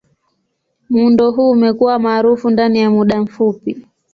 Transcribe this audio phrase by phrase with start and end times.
[0.89, 3.85] Muundo huu umekuwa maarufu ndani ya muda mfupi.